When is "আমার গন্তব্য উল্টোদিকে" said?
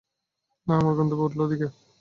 0.79-1.67